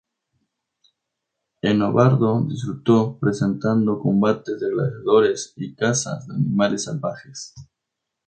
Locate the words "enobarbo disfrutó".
1.61-3.19